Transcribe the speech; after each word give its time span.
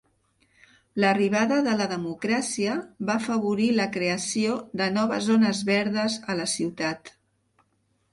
L'arribada 1.01 1.57
de 1.67 1.73
la 1.81 1.85
democràcia 1.91 2.77
va 3.09 3.17
afavorir 3.21 3.67
la 3.81 3.87
creació 3.97 4.55
de 4.81 4.87
noves 4.95 5.27
zones 5.33 5.61
verdes 5.69 6.17
a 6.35 6.39
la 6.41 6.49
ciutat. 6.55 7.13